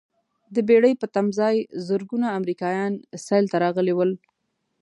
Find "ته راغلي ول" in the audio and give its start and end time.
3.51-4.11